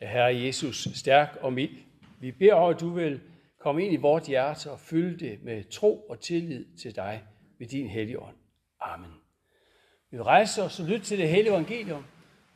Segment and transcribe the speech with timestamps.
[0.00, 1.76] Herre Jesus, stærk og mild.
[2.20, 3.20] Vi beder om, at du vil
[3.60, 7.22] komme ind i vort hjerte og fylde det med tro og tillid til dig
[7.58, 8.36] ved din hellige ånd.
[8.80, 9.10] Amen.
[10.10, 12.04] Vi rejser os og lytter til det hellige evangelium,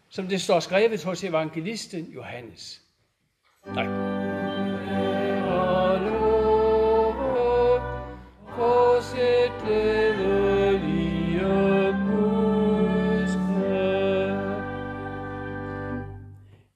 [0.09, 2.83] som det står skrevet hos evangelisten Johannes.
[3.75, 4.11] Tak.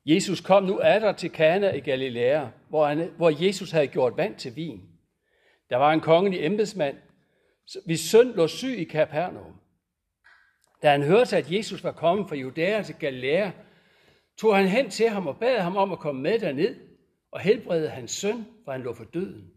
[0.07, 4.37] Jesus kom nu der til Kana i Galilea, hvor, han, hvor Jesus havde gjort vand
[4.37, 4.83] til vin.
[5.71, 6.97] Der var en kongelig embedsmand,
[7.85, 9.61] hvis søn lå syg i Capernaum.
[10.83, 13.51] Da han hørte, at Jesus var kommet fra Judæa til Galilea,
[14.37, 16.77] tog han hen til ham og bad ham om at komme med derned
[17.31, 19.51] og helbrede hans søn, for han lå for døden.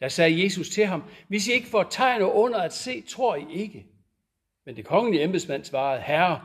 [0.00, 3.36] Der sagde Jesus til ham, hvis I ikke får tegn og under at se, tror
[3.36, 3.86] I ikke.
[4.66, 6.40] Men det kongelige embedsmand svarede, Herre,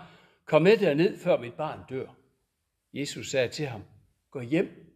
[0.46, 2.17] kom med derned, før mit barn dør.
[2.94, 3.84] Jesus sagde til ham,
[4.32, 4.94] gå hjem,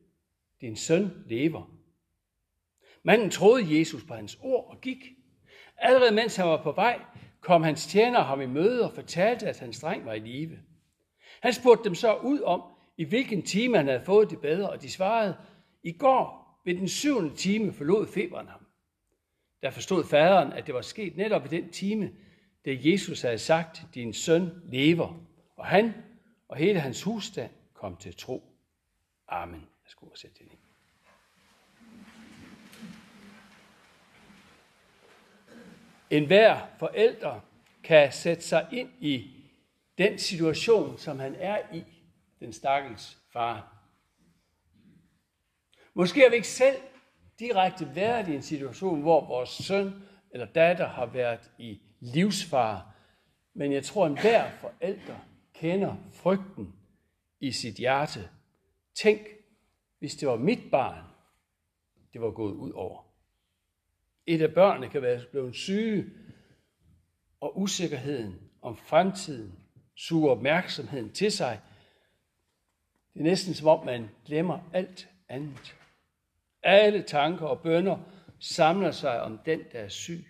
[0.62, 1.78] din søn lever.
[3.04, 5.06] Manden troede Jesus på hans ord og gik.
[5.78, 7.02] Allerede mens han var på vej,
[7.42, 10.60] kom hans tjener ham i møde og fortalte, at hans dreng var i live.
[11.42, 12.62] Han spurgte dem så ud om,
[12.98, 15.38] i hvilken time han havde fået det bedre, og de svarede,
[15.84, 18.66] i går ved den syvende time forlod feberen ham.
[19.62, 22.12] Der forstod faderen, at det var sket netop i den time,
[22.66, 25.26] da Jesus havde sagt, din søn lever.
[25.58, 25.94] Og han
[26.48, 27.52] og hele hans husstand
[27.82, 28.44] kom til tro.
[29.28, 29.60] Amen.
[29.60, 30.60] Jeg skulle sætte det ind.
[36.10, 37.40] En hver forælder
[37.84, 39.44] kan sætte sig ind i
[39.98, 41.84] den situation, som han er i,
[42.40, 43.76] den stakkels far.
[45.94, 46.78] Måske har vi ikke selv
[47.40, 52.92] direkte været i en situation, hvor vores søn eller datter har været i livsfare,
[53.54, 55.18] men jeg tror, at enhver forælder
[55.54, 56.81] kender frygten
[57.42, 58.30] i sit hjerte.
[58.96, 59.22] Tænk,
[60.00, 61.04] hvis det var mit barn,
[62.14, 63.06] det var gået ud over.
[64.26, 66.06] Et af børnene kan være blevet syge,
[67.40, 69.60] og usikkerheden om fremtiden
[69.96, 71.60] suger opmærksomheden til sig.
[73.14, 75.76] Det er næsten som om, man glemmer alt andet.
[76.64, 77.98] Alle tanker og bønder
[78.40, 80.26] samler sig om den, der er syg.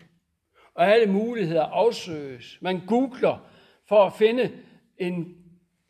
[0.73, 2.57] Og alle muligheder afsøges.
[2.61, 3.51] Man googler
[3.87, 4.63] for at finde
[4.97, 5.40] en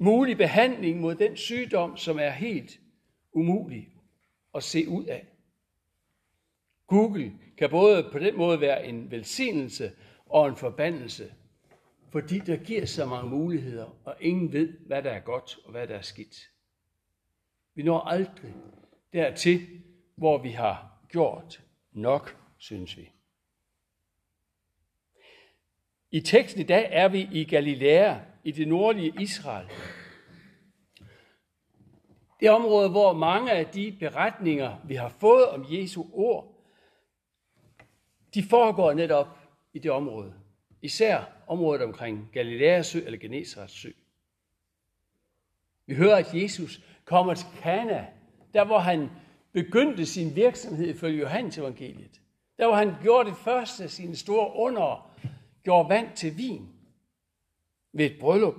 [0.01, 2.79] mulig behandling mod den sygdom, som er helt
[3.33, 3.89] umulig
[4.55, 5.27] at se ud af.
[6.87, 9.91] Google kan både på den måde være en velsignelse
[10.25, 11.33] og en forbandelse,
[12.11, 15.87] fordi der giver så mange muligheder, og ingen ved, hvad der er godt og hvad
[15.87, 16.49] der er skidt.
[17.75, 18.53] Vi når aldrig
[19.13, 19.67] dertil,
[20.15, 23.11] hvor vi har gjort nok, synes vi.
[26.11, 29.67] I teksten i dag er vi i Galilea, i det nordlige Israel.
[32.39, 36.55] Det område, hvor mange af de beretninger, vi har fået om Jesu ord,
[38.33, 39.27] de foregår netop
[39.73, 40.33] i det område.
[40.81, 43.89] Især området omkring Galileas sø eller Genesarets sø.
[45.85, 48.07] Vi hører, at Jesus kommer til Kana,
[48.53, 49.09] der hvor han
[49.51, 52.21] begyndte sin virksomhed ifølge Johannes evangeliet.
[52.57, 55.11] Der hvor han gjorde det første af sine store under,
[55.63, 56.80] gjorde vand til vin
[57.93, 58.55] ved et bryllup.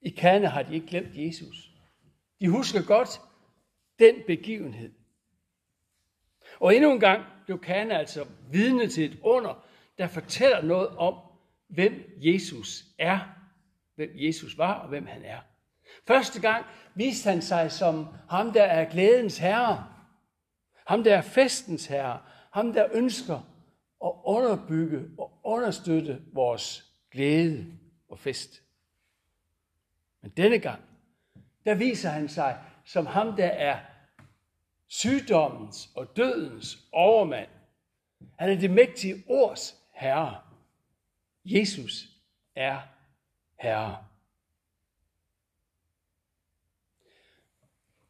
[0.00, 1.70] I Kana har de ikke glemt Jesus.
[2.40, 3.20] De husker godt
[3.98, 4.92] den begivenhed.
[6.60, 9.64] Og endnu en gang blev Kana altså vidne til et under,
[9.98, 11.14] der fortæller noget om,
[11.68, 13.20] hvem Jesus er,
[13.94, 15.40] hvem Jesus var og hvem han er.
[16.06, 19.86] Første gang viste han sig som ham, der er glædens herre,
[20.86, 22.20] ham, der er festens herre,
[22.52, 23.36] ham, der ønsker
[24.04, 27.78] at underbygge og understøtte vores glæde
[28.08, 28.62] og fest.
[30.20, 30.82] Men denne gang,
[31.64, 33.80] der viser han sig som ham, der er
[34.86, 37.48] sygdommens og dødens overmand.
[38.38, 40.40] Han er det mægtige ords herre.
[41.44, 42.08] Jesus
[42.54, 42.80] er
[43.58, 44.04] herre.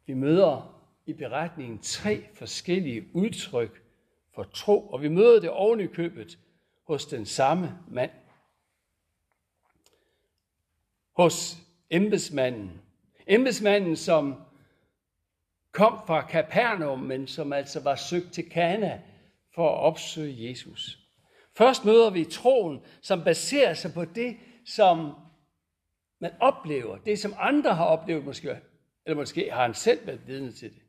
[0.06, 3.82] Vi møder i beretningen tre forskellige udtryk
[4.34, 6.38] for tro, og vi møder det oven i købet
[6.82, 8.10] hos den samme mand.
[11.12, 11.56] Hos
[11.90, 12.80] embedsmanden.
[13.26, 14.42] Embedsmanden, som
[15.72, 19.02] kom fra Kapernaum, men som altså var søgt til Kana
[19.54, 20.98] for at opsøge Jesus.
[21.56, 24.36] Først møder vi troen, som baserer sig på det,
[24.66, 25.14] som
[26.18, 28.60] man oplever, det som andre har oplevet måske,
[29.06, 30.82] eller måske har han selv været vidne til det.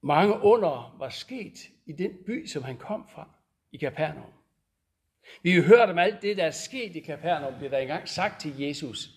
[0.00, 3.28] Mange under var sket i den by, som han kom fra,
[3.72, 4.32] i Kapernaum.
[5.42, 8.40] Vi har hørt om alt det, der er sket i Kapernaum, bliver der engang sagt
[8.40, 9.10] til Jesus.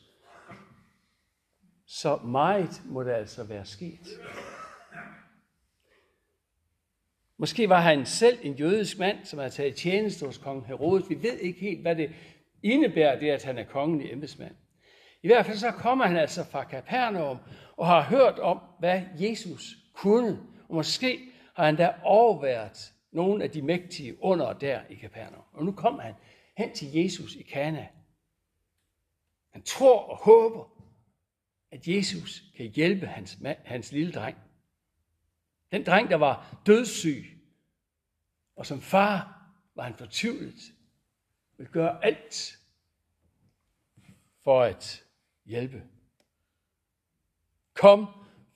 [1.87, 4.19] Så meget må det altså være sket.
[7.37, 11.09] Måske var han selv en jødisk mand, som havde taget tjeneste hos kong Herodes.
[11.09, 12.11] Vi ved ikke helt, hvad det
[12.63, 14.55] indebærer, det at han er kongelig embedsmand.
[15.23, 17.37] I hvert fald så kommer han altså fra Kapernaum
[17.77, 20.39] og har hørt om, hvad Jesus kunne.
[20.69, 21.19] Og måske
[21.55, 25.43] har han da overværet nogle af de mægtige under der i Kapernaum.
[25.53, 26.13] Og nu kommer han
[26.57, 27.87] hen til Jesus i Kana.
[29.49, 30.69] Han tror og håber,
[31.71, 34.37] at Jesus kan hjælpe hans, hans lille dreng.
[35.71, 37.25] Den dreng, der var dødssyg,
[38.55, 39.45] og som far
[39.75, 40.61] var han fortvivlet,
[41.57, 42.59] vil gøre alt
[44.43, 45.05] for at
[45.45, 45.83] hjælpe.
[47.73, 48.07] Kom,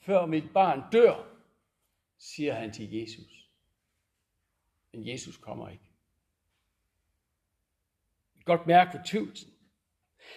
[0.02, 1.28] før mit barn dør,
[2.18, 3.39] siger han til Jesus.
[4.94, 5.84] Men Jesus kommer ikke.
[8.46, 9.52] Godt mærke fortvivlelsen.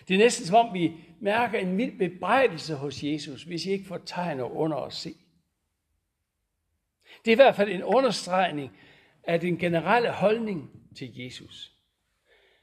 [0.08, 3.84] Det er næsten som om, vi mærker en mild bebrejdelse hos Jesus, hvis I ikke
[3.84, 5.14] får tegn og under at se.
[7.24, 8.78] Det er i hvert fald en understregning
[9.24, 11.72] af den generelle holdning til Jesus.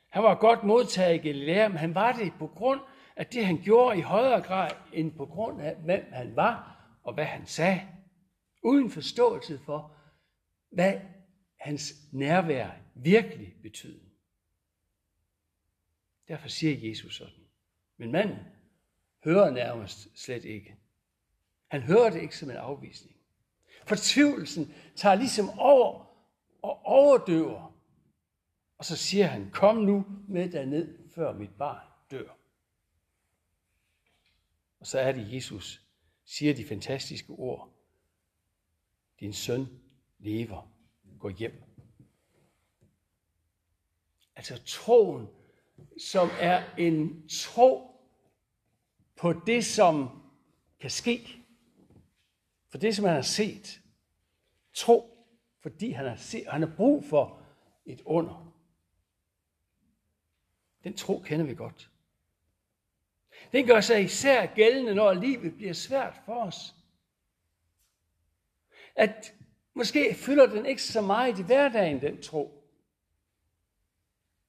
[0.10, 2.82] Han var godt modtaget i Galilea, men han var det på grund
[3.16, 7.14] af det, han gjorde i højere grad, end på grund af, hvem han var og
[7.14, 7.82] hvad han sagde.
[8.64, 9.96] Uden forståelse for,
[10.72, 11.00] hvad
[11.60, 14.00] hans nærvær virkelig betød.
[16.28, 17.34] Derfor siger Jesus sådan.
[17.98, 18.38] Men manden
[19.24, 20.76] hører nærmest slet ikke.
[21.68, 23.16] Han hører det ikke som en afvisning.
[23.88, 26.06] Fortvivlelsen tager ligesom over
[26.62, 27.76] og overdøver.
[28.78, 32.38] Og så siger han, kom nu med derned, før mit barn dør.
[34.80, 35.86] Og så er det, Jesus
[36.26, 37.74] siger de fantastiske ord.
[39.20, 39.66] Din søn
[40.20, 40.79] lever.
[41.20, 41.64] Gå hjem.
[44.36, 45.28] Altså troen,
[45.98, 47.92] som er en tro
[49.16, 50.22] på det, som
[50.80, 51.44] kan ske.
[52.70, 53.82] For det, som han har set.
[54.74, 55.28] Tro,
[55.60, 57.42] fordi han har, set, han har brug for
[57.86, 58.54] et under.
[60.84, 61.90] Den tro kender vi godt.
[63.52, 66.76] Den gør sig især gældende, når livet bliver svært for os.
[68.96, 69.34] At
[69.74, 72.60] måske fylder den ikke så meget i hverdagen, den tro.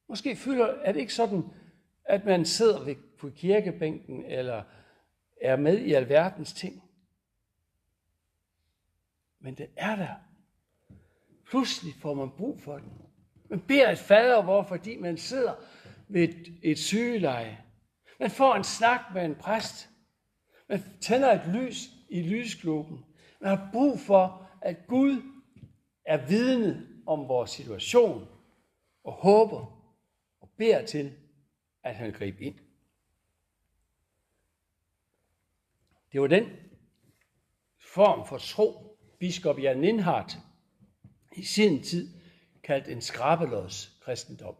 [0.08, 1.44] Måske fylder, er det ikke sådan,
[2.04, 4.62] at man sidder ved, på kirkebænken eller
[5.40, 6.82] er med i alverdens ting.
[9.40, 10.14] Men det er der.
[11.46, 12.92] Pludselig får man brug for den.
[13.50, 15.54] Man beder et fader, hvor fordi man sidder
[16.08, 17.58] ved et, et sygeleje.
[18.20, 19.90] Man får en snak med en præst.
[20.68, 23.04] Man tænder et lys i lysgloben.
[23.40, 25.22] Man har brug for, at Gud
[26.04, 28.28] er vidne om vores situation
[29.04, 29.82] og håber
[30.40, 31.12] og beder til,
[31.82, 32.54] at han griber ind.
[36.12, 36.44] Det var den
[37.78, 40.38] form for tro, biskop Jan Lindhardt
[41.36, 42.14] i sin tid
[42.62, 44.54] kaldte en skrabelås kristendom.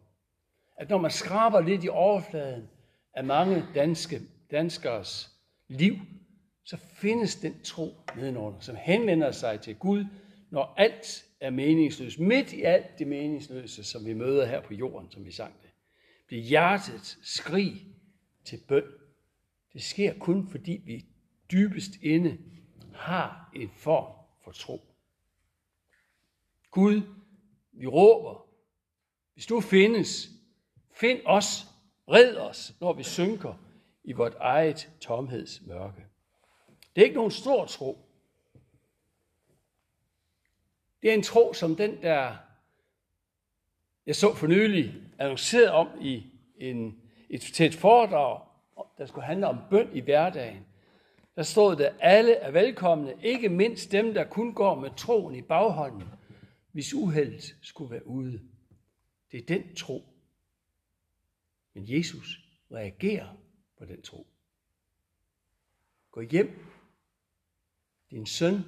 [0.77, 2.69] At når man skraber lidt i overfladen
[3.13, 4.21] af mange danske,
[4.51, 5.31] danskers
[5.67, 5.95] liv,
[6.63, 10.05] så findes den tro nedenunder, som henvender sig til Gud,
[10.49, 12.19] når alt er meningsløst.
[12.19, 15.69] Midt i alt det meningsløse, som vi møder her på jorden, som vi sang det,
[16.27, 17.85] bliver hjertet skrig
[18.45, 18.83] til bøn.
[19.73, 21.05] Det sker kun fordi vi
[21.51, 22.37] dybest inde
[22.93, 24.81] har en form for tro.
[26.71, 27.01] Gud,
[27.71, 28.45] vi råber,
[29.33, 30.29] hvis du findes,
[30.93, 31.65] find os,
[32.07, 33.53] red os, når vi synker
[34.03, 36.10] i vort eget tomhedsmørke.
[36.95, 37.97] Det er ikke nogen stor tro.
[41.01, 42.37] Det er en tro som den, der
[44.05, 46.25] jeg så for nylig annonceret om i
[46.57, 48.41] en, et, til et foredrag,
[48.97, 50.65] der skulle handle om bøn i hverdagen.
[51.35, 55.41] Der stod der, alle er velkomne, ikke mindst dem, der kun går med troen i
[55.41, 56.07] baghånden,
[56.71, 58.41] hvis uheldet skulle være ude.
[59.31, 60.03] Det er den tro.
[61.73, 62.39] Men Jesus
[62.71, 63.37] reagerer
[63.77, 64.27] på den tro.
[66.11, 66.65] Gå hjem.
[68.11, 68.63] Din søn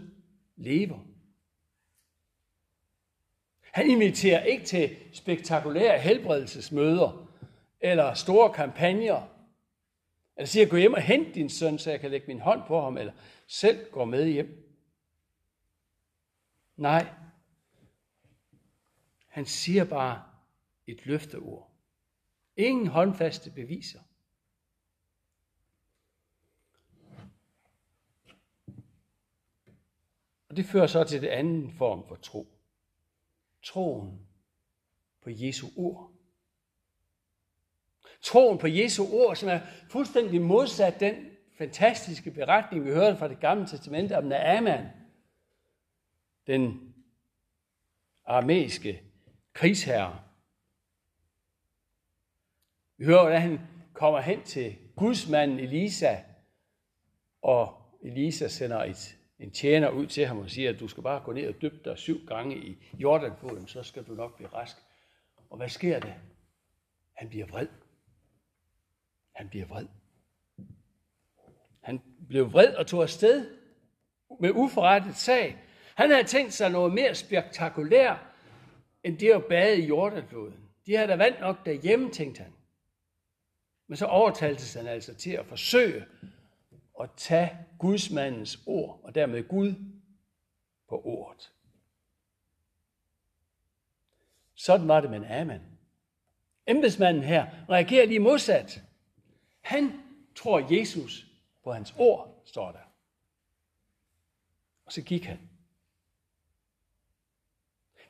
[0.56, 1.00] lever.
[3.62, 7.30] Han inviterer ikke til spektakulære helbredelsesmøder
[7.80, 9.28] eller store kampagner.
[10.38, 12.82] Eller siger, gå hjem og hent din søn, så jeg kan lægge min hånd på
[12.82, 13.14] ham, eller
[13.48, 14.76] selv gå med hjem.
[16.76, 17.08] Nej,
[19.28, 20.24] han siger bare
[20.88, 21.72] et løfteord.
[22.56, 24.00] Ingen håndfaste beviser.
[30.54, 32.48] Og det fører så til den anden form for tro.
[33.64, 34.28] Troen
[35.22, 36.12] på Jesu ord.
[38.22, 41.16] Troen på Jesu ord, som er fuldstændig modsat den
[41.58, 44.90] fantastiske beretning, vi hørte fra det gamle testamente om Naaman,
[46.48, 46.94] den
[48.26, 49.04] armæiske
[49.54, 50.20] krigsherre.
[52.98, 53.60] Vi hører, hvordan han
[53.94, 56.18] kommer hen til gudsmanden Elisa,
[57.42, 61.24] og Elisa sender et, en tjener ud til ham og siger, at du skal bare
[61.24, 64.78] gå ned og dyppe dig syv gange i Jordanfloden, så skal du nok blive rask.
[65.50, 66.14] Og hvad sker der?
[67.16, 67.68] Han bliver vred.
[69.36, 69.88] Han bliver vred.
[71.82, 73.58] Han blev vred og tog afsted
[74.40, 75.58] med uforrettet sag.
[75.96, 78.20] Han havde tænkt sig noget mere spektakulært,
[79.04, 80.70] end det at bade i Jordanfloden.
[80.86, 82.54] De havde da vand nok derhjemme, tænkte han.
[83.88, 86.06] Men så overtalte han altså til at forsøge
[87.02, 89.76] at tage gudsmandens ord, og dermed Gud
[90.90, 91.52] på ordet.
[94.56, 95.62] Sådan var det med Amen.
[96.68, 98.82] Embedsmanden her reagerer lige modsat.
[99.62, 100.02] Han
[100.36, 101.28] tror Jesus
[101.64, 102.94] på hans ord, står der.
[104.86, 105.50] Og så gik han.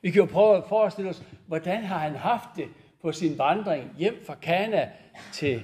[0.02, 2.68] Vi kan jo prøve at forestille os, hvordan har han haft det
[3.00, 4.92] på sin vandring hjem fra Kana
[5.32, 5.62] til,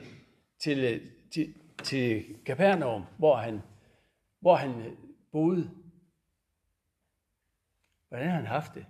[0.59, 3.63] til, til, til Capernaum, hvor han,
[4.41, 4.97] hvor han
[5.33, 5.71] boede.
[8.09, 8.87] Hvordan har han haft det?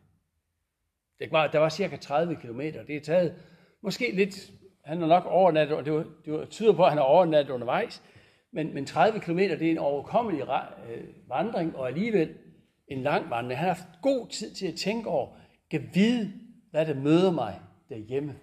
[1.18, 2.60] Det var, der var cirka 30 km.
[2.60, 3.34] Det er taget
[3.80, 4.50] måske lidt,
[4.84, 8.02] han har nok overnattet, og det, var, det tyder på, at han har overnattet undervejs,
[8.50, 10.42] men, men 30 km, det er en overkommelig
[10.88, 12.34] øh, vandring, og alligevel
[12.88, 13.58] en lang vandring.
[13.58, 15.28] Han har haft god tid til at tænke over,
[15.70, 16.32] kan vide,
[16.70, 18.36] hvad der møder mig derhjemme.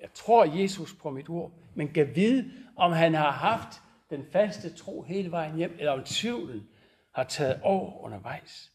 [0.00, 4.74] Jeg tror Jesus på mit ord, men kan vide, om han har haft den faste
[4.74, 6.68] tro hele vejen hjem, eller om tvivlen
[7.12, 8.72] har taget over undervejs.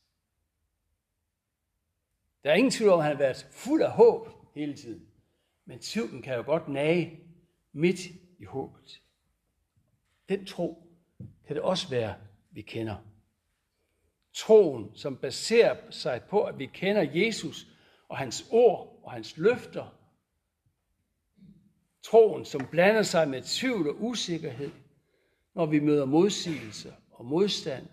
[2.43, 5.07] Der er ingen tvivl om, at han har været fuld af håb hele tiden.
[5.65, 7.19] Men tvivlen kan jo godt nage
[7.71, 7.99] midt
[8.39, 9.01] i håbet.
[10.29, 10.87] Den tro
[11.47, 12.15] kan det også være,
[12.51, 12.95] vi kender.
[14.33, 17.67] Troen, som baserer sig på, at vi kender Jesus
[18.09, 20.02] og hans ord og hans løfter.
[22.03, 24.71] Troen, som blander sig med tvivl og usikkerhed,
[25.53, 27.87] når vi møder modsigelse og modstand,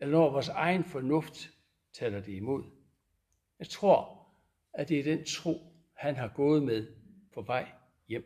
[0.00, 1.50] eller når vores egen fornuft
[1.92, 2.64] taler det imod.
[3.58, 4.28] Jeg tror,
[4.72, 5.60] at det er den tro,
[5.94, 6.86] han har gået med
[7.34, 7.68] på vej
[8.08, 8.24] hjem.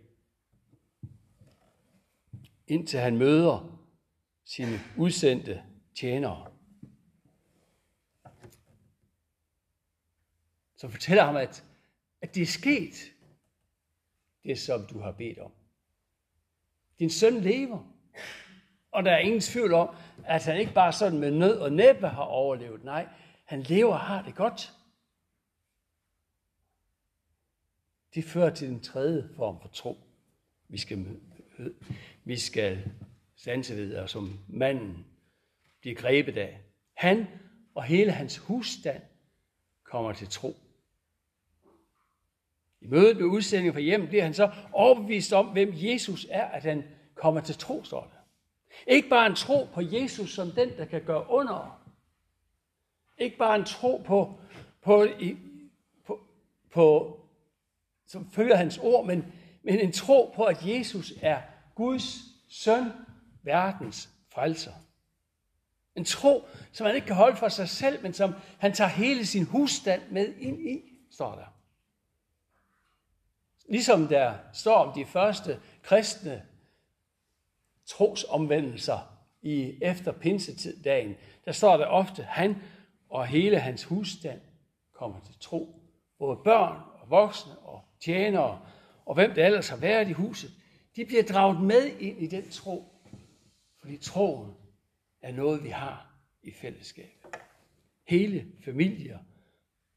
[2.66, 3.78] Indtil han møder
[4.44, 5.62] sine udsendte
[5.94, 6.52] tjenere.
[10.76, 11.64] Så fortæller ham, at,
[12.20, 13.12] at det er sket,
[14.44, 15.52] det som du har bedt om.
[16.99, 17.92] Din søn lever.
[18.90, 19.94] Og der er ingen tvivl om,
[20.25, 22.84] at han ikke bare sådan med nød og næppe har overlevet.
[22.84, 23.08] Nej,
[23.44, 24.72] han lever og har det godt.
[28.14, 29.99] Det fører til den tredje form for tro,
[30.68, 31.20] vi skal,
[32.25, 32.90] vi skal
[33.37, 35.06] sanse ved, og som manden
[35.80, 36.61] bliver grebet af.
[36.94, 37.26] Han
[37.75, 39.02] og hele hans husstand
[39.84, 40.56] kommer til tro.
[42.82, 46.62] I mødet med udsendingen fra hjem bliver han så overbevist om, hvem Jesus er, at
[46.62, 46.84] han
[47.14, 48.18] kommer til tro, står det.
[48.86, 51.82] Ikke bare en tro på Jesus som den, der kan gøre under.
[53.18, 54.34] Ikke bare en tro på,
[54.82, 55.06] på,
[56.06, 56.20] på,
[56.70, 57.18] på
[58.06, 59.24] som følger hans ord, men,
[59.62, 61.40] men en tro på, at Jesus er
[61.74, 62.84] Guds søn,
[63.42, 64.72] verdens frelser.
[65.96, 69.26] En tro, som han ikke kan holde for sig selv, men som han tager hele
[69.26, 71.44] sin husstand med ind i, står der.
[73.69, 76.42] Ligesom der står om de første kristne
[77.87, 81.14] trosomvendelser i efter pinsetiddagen,
[81.45, 82.57] der står der ofte, han
[83.09, 84.40] og hele hans husstand
[84.92, 85.81] kommer til tro.
[86.19, 88.61] Både børn og voksne og tjenere
[89.04, 90.50] og hvem der ellers har været i huset,
[90.97, 92.92] de bliver draget med ind i den tro.
[93.81, 94.54] Fordi troen
[95.23, 97.26] er noget, vi har i fællesskab.
[98.09, 99.19] Hele familier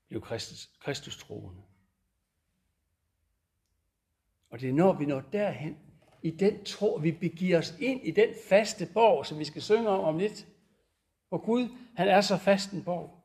[0.07, 1.61] blev Kristus, Kristus troende.
[4.55, 5.77] Og det er når vi når derhen,
[6.23, 9.89] i den tro, vi begiver os ind i den faste borg, som vi skal synge
[9.89, 10.47] om om lidt.
[11.31, 13.23] Og Gud, han er så fast en borg.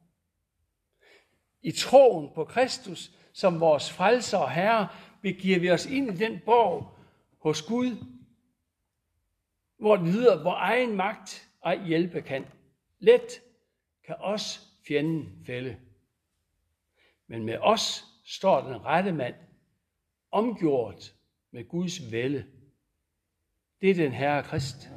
[1.63, 4.89] I troen på Kristus som vores frelser og herre,
[5.23, 6.99] begiver vi os ind i den borg
[7.43, 8.05] hos Gud,
[9.79, 12.47] hvor det lyder, hvor egen magt ej hjælpe kan.
[12.99, 13.43] Let
[14.07, 15.77] kan os fjenden fælde.
[17.27, 19.35] Men med os står den rette mand,
[20.31, 21.15] omgjort
[21.51, 22.47] med Guds vælde.
[23.81, 24.89] Det er den Herre Krist,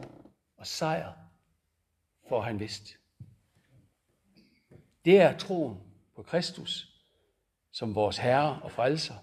[0.58, 1.14] og sejr
[2.30, 2.98] får han vist.
[5.06, 5.78] Det er troen
[6.16, 6.94] på Kristus
[7.72, 9.16] som vores Herre og Frelser.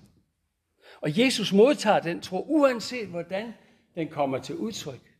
[1.01, 3.55] Og Jesus modtager den tro, uanset hvordan
[3.95, 5.17] den kommer til udtryk.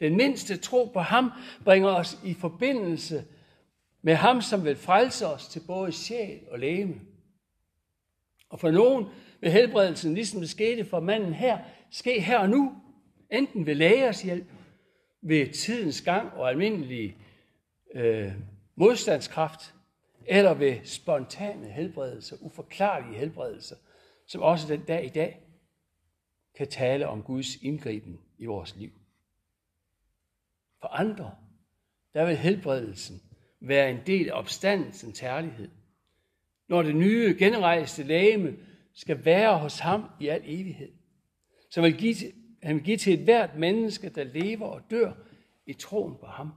[0.00, 1.30] Den mindste tro på ham
[1.64, 3.24] bringer os i forbindelse
[4.02, 7.00] med ham, som vil frelse os til både sjæl og læme.
[8.52, 9.06] Og for nogen
[9.40, 11.58] vil helbredelsen, ligesom det skete for manden her,
[11.90, 12.76] ske her og nu,
[13.30, 14.46] enten ved lægers hjælp,
[15.22, 17.16] ved tidens gang og almindelig
[17.94, 18.32] øh,
[18.74, 19.74] modstandskraft,
[20.26, 23.76] eller ved spontane helbredelser, uforklarlige helbredelser,
[24.26, 25.40] som også den dag i dag
[26.54, 28.90] kan tale om Guds indgriben i vores liv.
[30.80, 31.34] For andre,
[32.14, 33.22] der vil helbredelsen
[33.60, 35.70] være en del af opstandelsens herlighed.
[36.72, 38.56] Når det nye, genrejste lægeme
[38.94, 40.88] skal være hos ham i al evighed,
[41.70, 42.14] så vil give,
[42.62, 45.12] han vil give til et hvert menneske, der lever og dør
[45.66, 46.50] i troen på ham.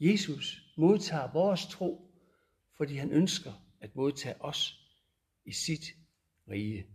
[0.00, 2.10] Jesus modtager vores tro,
[2.76, 4.90] fordi han ønsker at modtage os
[5.44, 5.84] i sit
[6.50, 6.86] rige.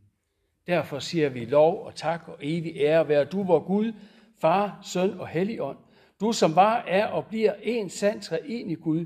[0.68, 3.94] Derfor siger vi lov og tak og evig ære være du, vor Gud,
[4.38, 5.78] Far, Søn og Helligånd,
[6.20, 9.06] du som var, er og bliver en sand i Gud,